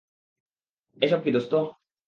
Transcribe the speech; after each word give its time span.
এসব 0.97 1.19
কি 1.23 1.29
দোস্ত? 1.31 1.53